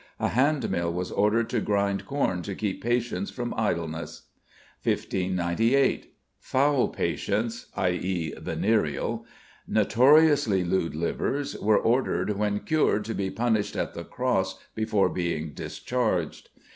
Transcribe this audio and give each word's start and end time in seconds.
A 0.19 0.29
hand 0.29 0.71
mill 0.71 0.91
was 0.91 1.11
ordered 1.11 1.47
to 1.51 1.59
grind 1.59 2.07
corn 2.07 2.41
to 2.41 2.55
keep 2.55 2.81
patients 2.81 3.29
from 3.29 3.53
idleness. 3.55 4.23
1598. 4.83 6.15
Foul 6.39 6.87
patients 6.87 7.67
(i.e., 7.75 8.33
venereal), 8.35 9.25
notoriously 9.67 10.63
lewd 10.63 10.95
livers, 10.95 11.55
were 11.55 11.77
ordered 11.77 12.31
when 12.31 12.61
cured 12.61 13.05
to 13.05 13.13
be 13.13 13.29
punished 13.29 13.75
at 13.75 13.93
the 13.93 14.03
cross 14.03 14.57
before 14.73 15.07
being 15.09 15.51
discharged." 15.53 16.49